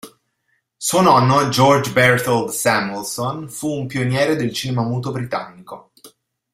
[0.77, 5.91] Suo nonno, George Berthold Samuelson, fu un pioniere del cinema muto britannico.